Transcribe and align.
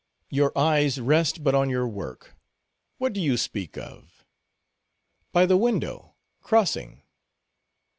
"Your 0.31 0.51
eyes 0.57 0.99
rest 0.99 1.43
but 1.43 1.53
on 1.53 1.69
your 1.69 1.87
work; 1.87 2.35
what 2.97 3.13
do 3.13 3.21
you 3.21 3.37
speak 3.37 3.77
of?" 3.77 4.25
"By 5.31 5.45
the 5.45 5.57
window, 5.57 6.15
crossing." 6.41 7.03